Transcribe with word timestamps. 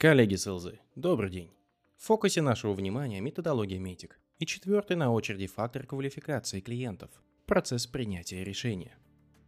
Коллеги 0.00 0.36
СЛЗ, 0.36 0.74
добрый 0.94 1.28
день. 1.28 1.50
В 1.96 2.04
фокусе 2.04 2.40
нашего 2.40 2.72
внимания 2.72 3.20
методология 3.20 3.80
Метик 3.80 4.20
и 4.38 4.46
четвертый 4.46 4.96
на 4.96 5.10
очереди 5.10 5.48
фактор 5.48 5.86
квалификации 5.86 6.60
клиентов– 6.60 7.10
процесс 7.46 7.88
принятия 7.88 8.44
решения. 8.44 8.96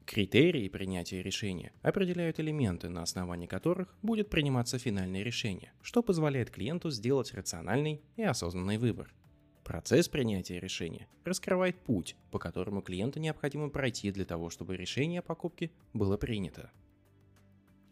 Критерии 0.07 0.69
принятия 0.69 1.23
решения 1.23 1.73
определяют 1.83 2.41
элементы, 2.41 2.89
на 2.89 3.05
основании 3.05 3.47
которых 3.47 3.97
будет 4.03 4.29
приниматься 4.29 4.77
финальное 4.81 5.23
решение, 5.23 5.73
что 5.83 6.03
позволяет 6.03 6.51
клиенту 6.51 6.91
сделать 6.91 7.33
рациональный 7.33 8.03
и 8.17 8.25
осознанный 8.25 8.79
выбор. 8.79 9.15
Процесс 9.63 10.09
принятия 10.09 10.59
решения 10.59 11.07
раскрывает 11.25 11.79
путь, 11.85 12.17
по 12.33 12.41
которому 12.41 12.83
клиенту 12.83 13.21
необходимо 13.21 13.71
пройти 13.71 14.11
для 14.11 14.25
того, 14.25 14.51
чтобы 14.51 14.77
решение 14.77 15.21
о 15.21 15.23
покупке 15.23 15.71
было 15.93 16.17
принято. 16.17 16.73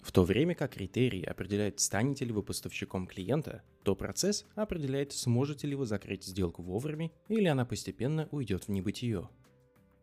В 0.01 0.13
то 0.13 0.23
время 0.25 0.55
как 0.55 0.75
критерии 0.75 1.25
определяют, 1.25 1.81
станете 1.81 2.25
ли 2.25 2.33
вы 2.33 2.43
поставщиком 2.43 3.07
клиента, 3.07 3.63
то 3.83 3.95
процесс 3.95 4.47
определяет, 4.55 5.13
сможете 5.13 5.67
ли 5.67 5.75
вы 5.75 5.87
закрыть 5.87 6.25
сделку 6.25 6.63
вовремя 6.63 7.11
или 7.29 7.47
она 7.47 7.65
постепенно 7.65 8.29
уйдет 8.31 8.65
в 8.65 8.69
небытие. 8.69 9.29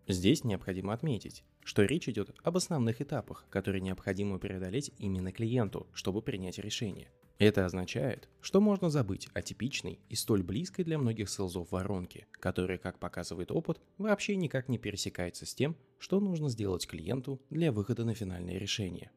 Здесь 0.07 0.43
необходимо 0.43 0.93
отметить, 0.93 1.43
что 1.63 1.83
речь 1.83 2.07
идет 2.07 2.35
об 2.43 2.57
основных 2.57 3.01
этапах, 3.01 3.45
которые 3.49 3.81
необходимо 3.81 4.37
преодолеть 4.37 4.91
именно 4.99 5.31
клиенту, 5.31 5.87
чтобы 5.93 6.21
принять 6.21 6.59
решение. 6.59 7.09
Это 7.37 7.65
означает, 7.65 8.29
что 8.39 8.61
можно 8.61 8.89
забыть 8.89 9.27
о 9.33 9.41
типичной 9.41 9.99
и 10.07 10.15
столь 10.15 10.43
близкой 10.43 10.85
для 10.85 10.97
многих 10.97 11.29
селзов 11.29 11.71
воронке, 11.71 12.27
которая, 12.31 12.77
как 12.77 12.99
показывает 12.99 13.51
опыт, 13.51 13.81
вообще 13.97 14.35
никак 14.35 14.69
не 14.69 14.77
пересекается 14.77 15.45
с 15.45 15.53
тем, 15.53 15.75
что 15.97 16.19
нужно 16.19 16.49
сделать 16.49 16.87
клиенту 16.87 17.41
для 17.49 17.71
выхода 17.71 18.05
на 18.05 18.13
финальное 18.13 18.57
решение. 18.57 19.11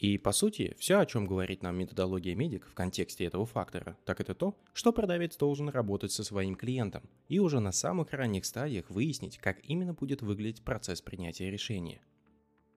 И 0.00 0.16
по 0.16 0.32
сути, 0.32 0.74
все, 0.78 0.98
о 0.98 1.04
чем 1.04 1.26
говорит 1.26 1.62
нам 1.62 1.76
методология 1.76 2.34
медик 2.34 2.66
в 2.66 2.72
контексте 2.72 3.26
этого 3.26 3.44
фактора, 3.44 3.98
так 4.06 4.22
это 4.22 4.34
то, 4.34 4.58
что 4.72 4.94
продавец 4.94 5.36
должен 5.36 5.68
работать 5.68 6.10
со 6.10 6.24
своим 6.24 6.54
клиентом 6.54 7.02
и 7.28 7.38
уже 7.38 7.60
на 7.60 7.70
самых 7.70 8.14
ранних 8.14 8.46
стадиях 8.46 8.88
выяснить, 8.88 9.36
как 9.36 9.62
именно 9.62 9.92
будет 9.92 10.22
выглядеть 10.22 10.64
процесс 10.64 11.02
принятия 11.02 11.50
решения. 11.50 12.00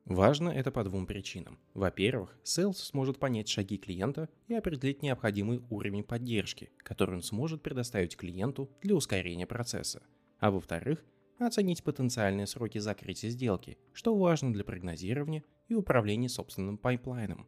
Важно 0.03 0.49
это 0.49 0.69
по 0.69 0.83
двум 0.83 1.05
причинам. 1.05 1.57
Во-первых, 1.73 2.37
Sales 2.43 2.73
сможет 2.73 3.19
понять 3.19 3.47
шаги 3.47 3.77
клиента 3.77 4.27
и 4.49 4.53
определить 4.53 5.01
необходимый 5.01 5.63
уровень 5.69 6.03
поддержки, 6.03 6.71
который 6.79 7.15
он 7.15 7.23
сможет 7.23 7.63
предоставить 7.63 8.17
клиенту 8.17 8.69
для 8.81 8.95
ускорения 8.95 9.47
процесса. 9.47 10.03
А 10.39 10.51
во-вторых, 10.51 11.05
оценить 11.39 11.83
потенциальные 11.83 12.47
сроки 12.47 12.79
закрытия 12.79 13.29
сделки, 13.29 13.77
что 13.93 14.13
важно 14.13 14.51
для 14.51 14.65
прогнозирования 14.65 15.45
и 15.73 15.75
управления 15.75 16.29
собственным 16.29 16.77
пайплайном. 16.77 17.47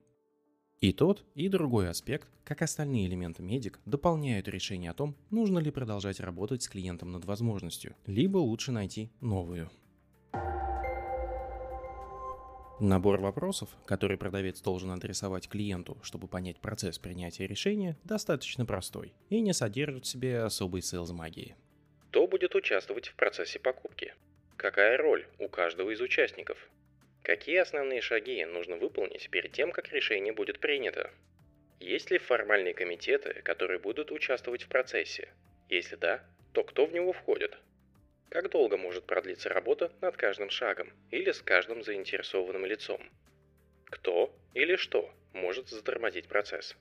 И 0.82 0.92
тот, 0.92 1.26
и 1.36 1.48
другой 1.48 1.90
аспект, 1.90 2.28
как 2.44 2.62
остальные 2.62 3.08
элементы 3.08 3.42
MEDDIC, 3.42 3.80
дополняют 3.86 4.48
решение 4.48 4.92
о 4.92 4.94
том, 4.94 5.16
нужно 5.30 5.60
ли 5.60 5.72
продолжать 5.72 6.20
работать 6.20 6.64
с 6.64 6.70
клиентом 6.70 7.12
над 7.12 7.26
возможностью, 7.26 7.96
либо 8.06 8.38
лучше 8.38 8.72
найти 8.72 9.10
новую. 9.22 9.72
Набор 12.82 13.22
вопросов, 13.22 13.70
который 13.86 14.18
продавец 14.18 14.62
должен 14.62 14.92
адресовать 14.92 15.48
клиенту, 15.48 15.98
чтобы 16.04 16.28
понять 16.28 16.60
процесс 16.60 17.00
принятия 17.00 17.48
решения, 17.48 17.98
достаточно 18.04 18.66
простой 18.66 19.14
и 19.30 19.40
не 19.40 19.54
содержит 19.54 20.06
в 20.06 20.10
себе 20.10 20.42
особой 20.42 20.82
sales 20.82 21.12
магии. 21.12 21.56
Кто 22.10 22.28
будет 22.28 22.54
участвовать 22.54 23.08
в 23.08 23.16
процессе 23.16 23.60
покупки? 23.60 24.14
Какая 24.58 24.98
роль 24.98 25.26
у 25.40 25.48
каждого 25.48 25.92
из 25.92 26.02
участников? 26.02 26.58
Какие 27.26 27.58
основные 27.58 28.02
шаги 28.02 28.46
нужно 28.46 28.76
выполнить 28.78 29.32
перед 29.32 29.52
тем, 29.52 29.72
как 29.72 29.92
решение 29.92 30.32
будет 30.32 30.60
принято? 30.60 31.10
Есть 31.80 32.12
ли 32.12 32.20
формальные 32.20 32.76
комитеты, 32.76 33.42
которые 33.42 33.80
будут 33.80 34.12
участвовать 34.12 34.62
в 34.62 34.68
процессе? 34.68 35.30
Если 35.68 35.96
да, 35.96 36.24
то 36.54 36.64
кто 36.64 36.86
в 36.86 36.94
него 36.94 37.14
входит? 37.14 37.58
Как 38.30 38.52
долго 38.52 38.78
может 38.78 39.08
продлиться 39.08 39.50
работа 39.50 39.92
над 40.02 40.16
каждым 40.18 40.52
шагом 40.52 40.94
или 41.10 41.32
с 41.32 41.42
каждым 41.42 41.82
заинтересованным 41.82 42.64
лицом? 42.64 43.02
Кто 43.86 44.32
или 44.54 44.76
что 44.76 45.12
может 45.34 45.70
затормозить 45.70 46.28
процесс? 46.28 46.76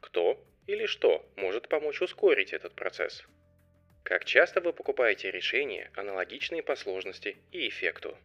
Кто 0.00 0.42
или 0.66 0.86
что 0.86 1.22
может 1.36 1.68
помочь 1.68 2.00
ускорить 2.00 2.54
этот 2.54 2.74
процесс? 2.74 3.26
Как 4.04 4.24
часто 4.24 4.62
вы 4.62 4.72
покупаете 4.72 5.30
решения, 5.30 5.90
аналогичные 5.94 6.62
по 6.62 6.76
сложности 6.76 7.36
и 7.52 7.68
эффекту? 7.68 8.16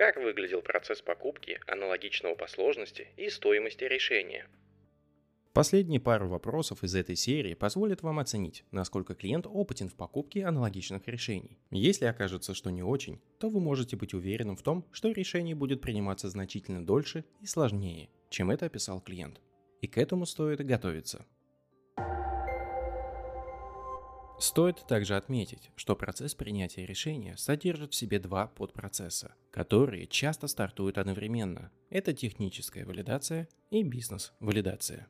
Как 0.00 0.16
выглядел 0.16 0.62
процесс 0.62 1.02
покупки, 1.02 1.60
аналогичного 1.66 2.34
по 2.34 2.46
сложности 2.46 3.08
и 3.18 3.28
стоимости 3.28 3.84
решения– 3.84 4.48
Последние 5.52 6.00
пару 6.00 6.28
вопросов 6.28 6.84
из 6.84 6.94
этой 6.94 7.16
серии 7.16 7.54
позволят 7.54 8.02
вам 8.02 8.20
оценить, 8.20 8.64
насколько 8.70 9.14
клиент 9.14 9.46
опытен 9.46 9.88
в 9.88 9.94
покупке 9.94 10.46
аналогичных 10.46 11.06
решений. 11.08 11.58
Если 11.72 12.06
окажется, 12.06 12.54
что 12.54 12.70
не 12.70 12.84
очень, 12.84 13.20
то 13.40 13.50
вы 13.50 13.60
можете 13.60 13.96
быть 13.96 14.14
уверенным 14.14 14.56
в 14.56 14.62
том, 14.62 14.86
что 14.92 15.10
решение 15.10 15.56
будет 15.56 15.80
приниматься 15.80 16.30
значительно 16.30 16.86
дольше 16.86 17.24
и 17.40 17.46
сложнее, 17.46 18.08
чем 18.30 18.52
это 18.52 18.66
описал 18.66 19.00
клиент. 19.00 19.40
И 19.80 19.88
к 19.88 19.98
этому 19.98 20.24
стоит 20.24 20.64
готовиться. 20.64 21.26
Стоит 24.40 24.86
также 24.88 25.16
отметить, 25.16 25.70
что 25.76 25.94
процесс 25.94 26.34
принятия 26.34 26.86
решения 26.86 27.36
содержит 27.36 27.92
в 27.92 27.94
себе 27.94 28.18
два 28.18 28.46
подпроцесса, 28.46 29.34
которые 29.50 30.06
часто 30.06 30.48
стартуют 30.48 30.96
одновременно. 30.96 31.70
Это 31.90 32.14
техническая 32.14 32.86
валидация 32.86 33.48
и 33.70 33.82
бизнес-валидация. 33.82 35.08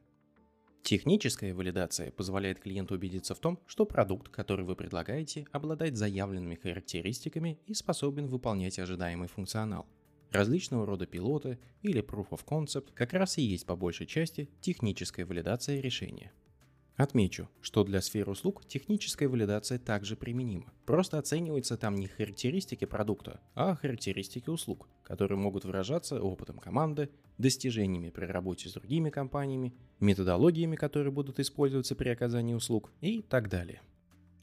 Техническая 0.82 1.54
валидация 1.54 2.10
позволяет 2.10 2.58
клиенту 2.58 2.96
убедиться 2.96 3.36
в 3.36 3.38
том, 3.38 3.60
что 3.68 3.86
продукт, 3.86 4.30
который 4.30 4.64
вы 4.64 4.74
предлагаете, 4.74 5.46
обладает 5.52 5.96
заявленными 5.96 6.56
характеристиками 6.56 7.60
и 7.66 7.74
способен 7.74 8.26
выполнять 8.26 8.80
ожидаемый 8.80 9.28
функционал. 9.28 9.86
Различного 10.32 10.86
рода 10.86 11.06
пилоты 11.06 11.60
или 11.82 12.02
Proof 12.02 12.30
of 12.30 12.44
Concept 12.44 12.88
как 12.94 13.12
раз 13.12 13.38
и 13.38 13.42
есть 13.42 13.64
по 13.64 13.76
большей 13.76 14.08
части 14.08 14.50
техническая 14.60 15.24
валидация 15.24 15.80
решения. 15.80 16.32
Отмечу, 17.00 17.48
что 17.62 17.82
для 17.82 18.02
сфер 18.02 18.28
услуг 18.28 18.62
техническая 18.66 19.26
валидация 19.26 19.78
также 19.78 20.16
применима. 20.16 20.70
Просто 20.84 21.16
оцениваются 21.16 21.78
там 21.78 21.94
не 21.94 22.08
характеристики 22.08 22.84
продукта, 22.84 23.40
а 23.54 23.74
характеристики 23.74 24.50
услуг, 24.50 24.86
которые 25.02 25.38
могут 25.38 25.64
выражаться 25.64 26.22
опытом 26.22 26.58
команды, 26.58 27.08
достижениями 27.38 28.10
при 28.10 28.26
работе 28.26 28.68
с 28.68 28.74
другими 28.74 29.08
компаниями, 29.08 29.72
методологиями, 29.98 30.76
которые 30.76 31.10
будут 31.10 31.40
использоваться 31.40 31.94
при 31.94 32.10
оказании 32.10 32.52
услуг 32.52 32.92
и 33.00 33.22
так 33.22 33.48
далее. 33.48 33.80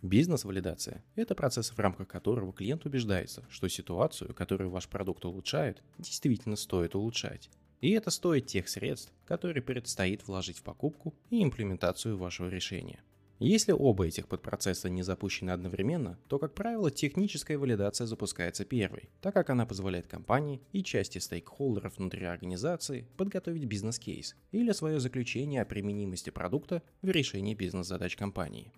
Бизнес-валидация– 0.01 1.05
это 1.15 1.35
процесс, 1.35 1.69
в 1.69 1.77
рамках 1.77 2.07
которого 2.07 2.53
клиент 2.53 2.87
убеждается, 2.87 3.45
что 3.49 3.67
ситуацию, 3.67 4.33
которую 4.33 4.71
ваш 4.71 4.87
продукт 4.87 5.25
улучшает, 5.25 5.83
действительно 5.99 6.55
стоит 6.55 6.95
улучшать, 6.95 7.51
и 7.81 7.91
это 7.91 8.09
стоит 8.09 8.47
тех 8.47 8.67
средств, 8.69 9.13
которые 9.25 9.63
предстоит 9.63 10.27
вложить 10.27 10.57
в 10.57 10.63
покупку 10.63 11.13
и 11.29 11.43
имплементацию 11.43 12.17
вашего 12.17 12.49
решения. 12.49 13.01
Если 13.39 13.71
оба 13.71 14.07
этих 14.07 14.27
подпроцесса 14.27 14.89
не 14.89 15.03
запущены 15.03 15.51
одновременно, 15.51 16.17
то, 16.27 16.39
как 16.39 16.55
правило, 16.55 16.89
техническая 16.89 17.59
валидация 17.59 18.07
запускается 18.07 18.65
первой, 18.65 19.09
так 19.21 19.35
как 19.35 19.51
она 19.51 19.67
позволяет 19.67 20.07
компании 20.07 20.59
и 20.71 20.83
части 20.83 21.19
стейкхолдеров 21.19 21.97
внутри 21.97 22.25
организации 22.25 23.07
подготовить 23.15 23.65
бизнес-кейс 23.65 24.35
или 24.51 24.71
свое 24.71 24.99
заключение 24.99 25.61
о 25.61 25.65
применимости 25.65 26.31
продукта 26.31 26.81
в 27.03 27.09
решении 27.09 27.53
бизнес-задач 27.53 28.15
компании. 28.15 28.71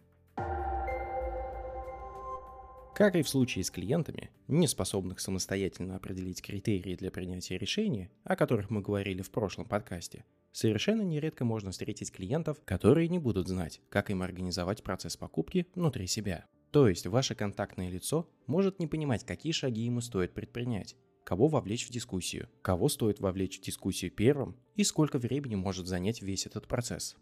Как 2.99 3.15
и 3.15 3.21
в 3.21 3.29
случае 3.29 3.63
с 3.63 3.71
клиентами, 3.71 4.29
не 4.49 4.67
способных 4.67 5.22
самостоятельно 5.22 5.96
определить 5.96 6.41
критерии 6.41 6.97
для 6.97 7.11
принятия 7.11 7.57
решения, 7.57 8.11
о 8.25 8.35
которых 8.35 8.69
мы 8.69 8.81
говорили 8.81 9.22
в 9.22 9.31
прошлом 9.31 9.69
подкасте, 9.69 10.25
совершенно 10.51 11.03
нередко 11.03 11.46
можно 11.46 11.72
встретить 11.72 12.11
клиентов, 12.11 12.57
которые 12.66 13.07
не 13.07 13.17
будут 13.17 13.47
знать, 13.47 13.79
как 13.87 14.09
им 14.09 14.22
организовать 14.22 14.84
процесс 14.84 15.16
покупки 15.16 15.66
внутри 15.75 16.07
себя. 16.07 16.46
То 16.72 16.90
есть 16.90 17.07
ваше 17.07 17.35
контактное 17.35 17.90
лицо 17.90 18.29
может 18.47 18.79
не 18.79 18.87
понимать, 18.87 19.25
какие 19.25 19.53
шаги 19.53 19.84
ему 19.84 20.02
стоит 20.02 20.34
предпринять, 20.34 20.97
кого 21.23 21.47
вовлечь 21.47 21.87
в 21.87 21.91
дискуссию, 21.91 22.49
кого 22.61 22.90
стоит 22.90 23.22
вовлечь 23.22 23.59
в 23.59 23.63
дискуссию 23.63 24.11
первым 24.11 24.57
и 24.75 24.84
сколько 24.84 25.19
времени 25.19 25.55
может 25.55 25.87
занять 25.87 26.22
весь 26.22 26.45
этот 26.45 26.67
процесс. 26.67 27.16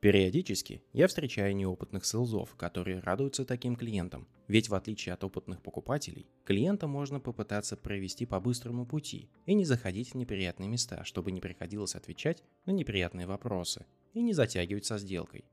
Периодически 0.00 0.80
я 0.92 1.08
встречаю 1.08 1.56
неопытных 1.56 2.04
селзов, 2.04 2.54
которые 2.54 3.00
радуются 3.00 3.44
таким 3.44 3.74
клиентам, 3.74 4.28
ведь 4.46 4.68
в 4.68 4.74
отличие 4.76 5.12
от 5.12 5.24
опытных 5.24 5.60
покупателей, 5.60 6.28
клиента 6.44 6.86
можно 6.86 7.18
попытаться 7.18 7.76
провести 7.76 8.24
по 8.24 8.38
быстрому 8.38 8.86
пути 8.86 9.28
и 9.44 9.54
не 9.54 9.64
заходить 9.64 10.12
в 10.12 10.14
неприятные 10.14 10.68
места, 10.68 11.04
чтобы 11.04 11.32
не 11.32 11.40
приходилось 11.40 11.96
отвечать 11.96 12.44
на 12.64 12.70
неприятные 12.70 13.26
вопросы 13.26 13.86
и 14.14 14.22
не 14.22 14.32
затягивать 14.34 14.84
со 14.84 14.98
сделкой. 14.98 15.44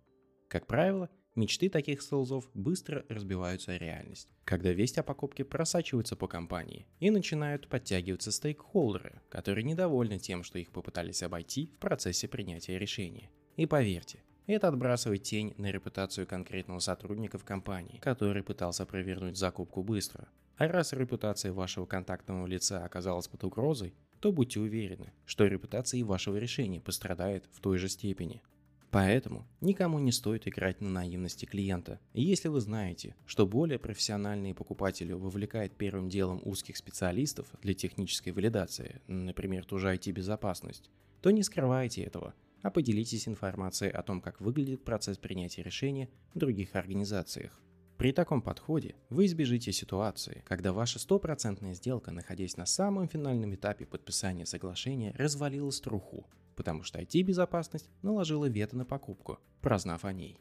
Как 0.47 0.67
правило, 0.67 1.09
мечты 1.33 1.67
таких 1.67 2.03
селзов 2.03 2.47
быстро 2.53 3.03
разбиваются 3.09 3.71
о 3.71 3.79
реальность, 3.79 4.29
когда 4.43 4.71
весть 4.71 4.99
о 4.99 5.03
покупке 5.03 5.43
просачивается 5.43 6.15
по 6.15 6.27
компании 6.27 6.85
и 6.99 7.09
начинают 7.09 7.67
подтягиваться 7.67 8.31
стейкхолдеры, 8.31 9.23
которые 9.29 9.63
недовольны 9.63 10.19
тем, 10.19 10.43
что 10.43 10.59
их 10.59 10.69
попытались 10.69 11.23
обойти 11.23 11.71
в 11.75 11.79
процессе 11.79 12.27
принятия 12.27 12.77
решения. 12.77 13.31
И 13.57 13.65
поверьте, 13.65 14.19
Это 14.47 14.67
отбрасывает 14.67 15.23
тень 15.23 15.55
на 15.57 15.71
репутацию 15.71 16.27
конкретного 16.27 16.79
сотрудника 16.79 17.39
в 17.39 17.43
компании, 17.43 17.97
который 17.97 18.43
пытался 18.43 18.85
провернуть 18.85 19.37
закупку 19.37 19.81
быстро. 19.81 20.27
А 20.57 20.67
раз 20.67 20.93
репутация 20.93 21.51
вашего 21.51 21.87
контактного 21.87 22.45
лица 22.45 22.85
оказалась 22.85 23.27
под 23.27 23.43
угрозой, 23.43 23.95
то 24.19 24.31
будьте 24.31 24.59
уверены, 24.59 25.11
что 25.25 25.45
репутация 25.45 25.99
и 25.99 26.03
вашего 26.03 26.37
решения 26.37 26.79
пострадает 26.79 27.45
в 27.53 27.59
той 27.59 27.79
же 27.79 27.89
степени. 27.89 28.43
Поэтому 28.91 29.45
никому 29.61 29.99
не 29.99 30.11
стоит 30.11 30.47
играть 30.47 30.79
на 30.79 30.89
наивности 30.89 31.45
клиента. 31.45 31.99
И 32.13 32.21
если 32.21 32.47
вы 32.47 32.61
знаете, 32.61 33.15
что 33.25 33.45
более 33.45 33.79
профессиональные 33.79 34.53
покупатели 34.53 35.11
вовлекают 35.11 35.75
первым 35.75 36.07
делом 36.07 36.39
узких 36.45 36.77
специалистов 36.77 37.47
для 37.61 37.73
технической 37.73 38.31
валидации, 38.31 39.01
например, 39.07 39.65
ту 39.65 39.79
же 39.79 39.93
IT-безопасность, 39.93 40.89
то 41.21 41.31
не 41.31 41.43
скрывайте 41.43 42.03
этого, 42.03 42.33
а 42.65 42.71
поделитесь 42.71 43.27
информацией 43.27 43.91
о 43.91 44.01
том, 44.01 44.19
как 44.19 44.41
выглядит 44.41 44.83
процесс 44.83 45.19
принятия 45.19 45.61
решения 45.61 46.09
в 46.33 46.39
других 46.39 46.75
организациях. 46.75 47.61
При 47.95 48.11
таком 48.11 48.41
подходе 48.41 48.95
вы 49.11 49.27
избежите 49.27 49.71
ситуации, 49.71 50.41
когда 50.47 50.73
ваша 50.73 50.97
стопроцентная 50.97 51.75
сделка, 51.75 52.09
находясь 52.09 52.57
на 52.57 52.65
самом 52.65 53.07
финальном 53.07 53.53
этапе 53.53 53.85
подписания 53.85 54.47
соглашения, 54.47 55.13
развалилась 55.15 55.79
труху, 55.79 56.25
потому 56.55 56.81
что 56.81 56.99
IT-безопасность 56.99 57.87
наложила 58.01 58.45
вето 58.49 58.75
на 58.75 58.83
покупку, 58.83 59.37
прознав 59.61 60.03
о 60.03 60.11
ней. 60.11 60.39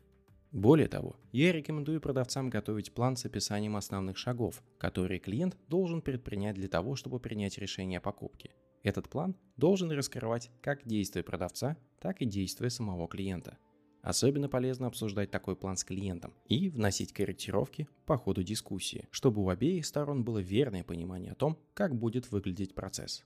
Более 0.50 0.88
того, 0.88 1.16
я 1.30 1.52
рекомендую 1.52 2.00
продавцам 2.00 2.48
готовить 2.48 2.94
план 2.94 3.16
с 3.18 3.26
описанием 3.26 3.76
основных 3.76 4.16
шагов, 4.16 4.62
которые 4.78 5.20
клиент 5.20 5.58
должен 5.68 6.00
предпринять 6.00 6.54
для 6.54 6.68
того, 6.68 6.96
чтобы 6.96 7.20
принять 7.20 7.58
решение 7.58 7.98
о 7.98 8.00
покупке. 8.00 8.54
Этот 8.84 9.08
план 9.08 9.34
должен 9.56 9.90
раскрывать 9.90 10.50
как 10.60 10.86
действия 10.86 11.24
продавца, 11.24 11.76
так 12.00 12.20
и 12.20 12.26
действия 12.26 12.68
самого 12.68 13.08
клиента. 13.08 13.58
Особенно 14.02 14.50
полезно 14.50 14.86
обсуждать 14.86 15.30
такой 15.30 15.56
план 15.56 15.78
с 15.78 15.84
клиентом 15.84 16.34
и 16.46 16.68
вносить 16.68 17.14
корректировки 17.14 17.88
по 18.04 18.18
ходу 18.18 18.42
дискуссии, 18.42 19.08
чтобы 19.10 19.42
у 19.42 19.48
обеих 19.48 19.86
сторон 19.86 20.22
было 20.22 20.38
верное 20.38 20.84
понимание 20.84 21.32
о 21.32 21.34
том, 21.34 21.58
как 21.72 21.96
будет 21.96 22.30
выглядеть 22.30 22.74
процесс. 22.74 23.24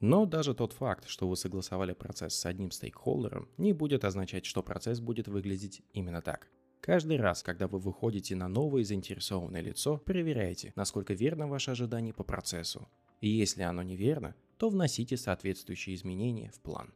Но 0.00 0.26
даже 0.26 0.54
тот 0.54 0.74
факт, 0.74 1.08
что 1.08 1.26
вы 1.26 1.36
согласовали 1.36 1.94
процесс 1.94 2.34
с 2.34 2.44
одним 2.44 2.70
стейкхолдером, 2.70 3.48
не 3.56 3.72
будет 3.72 4.04
означать, 4.04 4.44
что 4.44 4.62
процесс 4.62 5.00
будет 5.00 5.26
выглядеть 5.26 5.80
именно 5.94 6.20
так. 6.20 6.48
Каждый 6.82 7.16
раз, 7.16 7.42
когда 7.42 7.66
вы 7.66 7.78
выходите 7.78 8.36
на 8.36 8.46
новое 8.46 8.84
заинтересованное 8.84 9.62
лицо, 9.62 9.96
проверяйте, 9.96 10.74
насколько 10.76 11.14
верно 11.14 11.48
ваше 11.48 11.70
ожидание 11.70 12.12
по 12.12 12.22
процессу. 12.22 12.86
И 13.22 13.28
если 13.28 13.62
оно 13.62 13.82
неверно, 13.82 14.36
то 14.58 14.68
вносите 14.68 15.16
соответствующие 15.16 15.94
изменения 15.94 16.50
в 16.50 16.60
план. 16.60 16.92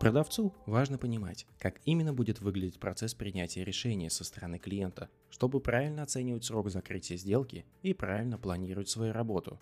Продавцу 0.00 0.54
важно 0.66 0.98
понимать, 0.98 1.46
как 1.58 1.80
именно 1.84 2.12
будет 2.12 2.40
выглядеть 2.40 2.78
процесс 2.78 3.14
принятия 3.14 3.64
решения 3.64 4.10
со 4.10 4.24
стороны 4.24 4.58
клиента, 4.58 5.08
чтобы 5.30 5.60
правильно 5.60 6.02
оценивать 6.02 6.44
срок 6.44 6.70
закрытия 6.70 7.16
сделки 7.16 7.64
и 7.82 7.94
правильно 7.94 8.36
планировать 8.36 8.88
свою 8.88 9.12
работу, 9.12 9.58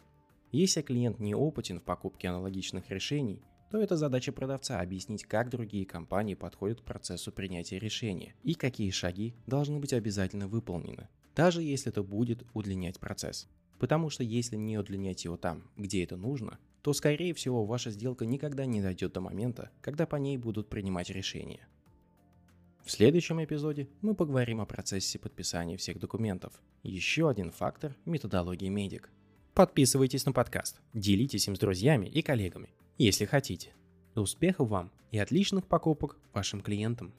если 0.52 0.82
клиент 0.82 1.18
не 1.18 1.34
опытен 1.34 1.80
в 1.80 1.82
покупке 1.82 2.28
аналогичных 2.28 2.90
решений, 2.90 3.40
то 3.70 3.78
это 3.80 3.96
задача 3.96 4.32
продавца 4.32 4.80
объяснить, 4.80 5.24
как 5.24 5.48
другие 5.48 5.86
компании 5.86 6.34
подходят 6.34 6.82
к 6.82 6.84
процессу 6.84 7.32
принятия 7.32 7.78
решения 7.78 8.34
и 8.42 8.52
какие 8.52 8.90
шаги 8.90 9.34
должны 9.46 9.78
быть 9.78 9.94
обязательно 9.94 10.48
выполнены, 10.48 11.08
даже 11.34 11.62
если 11.62 11.90
это 11.90 12.02
будет 12.02 12.44
удлинять 12.52 13.00
процесс. 13.00 13.48
Потому 13.82 14.10
что 14.10 14.22
если 14.22 14.54
не 14.54 14.78
удлинять 14.78 15.24
его 15.24 15.36
там, 15.36 15.64
где 15.76 16.04
это 16.04 16.16
нужно, 16.16 16.60
то 16.82 16.92
скорее 16.92 17.34
всего 17.34 17.64
ваша 17.64 17.90
сделка 17.90 18.24
никогда 18.24 18.64
не 18.64 18.80
дойдет 18.80 19.12
до 19.12 19.20
момента, 19.20 19.72
когда 19.80 20.06
по 20.06 20.14
ней 20.14 20.36
будут 20.36 20.68
принимать 20.68 21.10
решения. 21.10 21.66
В 22.84 22.92
следующем 22.92 23.42
эпизоде 23.42 23.88
мы 24.00 24.14
поговорим 24.14 24.60
о 24.60 24.66
процессе 24.66 25.18
подписания 25.18 25.76
всех 25.76 25.98
документов. 25.98 26.52
Еще 26.84 27.28
один 27.28 27.50
фактор 27.50 27.96
методологии 28.04 28.68
медик– 28.68 29.10
Подписывайтесь 29.54 30.26
на 30.26 30.32
подкаст, 30.32 30.80
делитесь 30.94 31.48
им 31.48 31.56
с 31.56 31.58
друзьями 31.58 32.06
и 32.06 32.22
коллегами, 32.22 32.70
если 32.98 33.24
хотите. 33.24 33.74
Успехов 34.14 34.68
вам 34.68 34.92
и 35.10 35.18
отличных 35.18 35.66
покупок 35.66 36.16
вашим 36.32 36.60
клиентам! 36.60 37.12